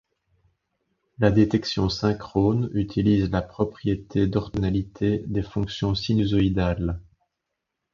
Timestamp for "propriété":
3.43-4.25